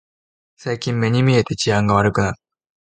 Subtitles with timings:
[0.55, 2.41] 最近目に見えて治安が悪くなった